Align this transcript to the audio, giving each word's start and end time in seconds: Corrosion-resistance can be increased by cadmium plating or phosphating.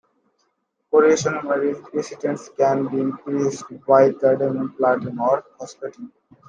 Corrosion-resistance 0.89 2.49
can 2.57 2.87
be 2.87 2.99
increased 3.01 3.65
by 3.87 4.11
cadmium 4.11 4.73
plating 4.75 5.19
or 5.19 5.43
phosphating. 5.59 6.09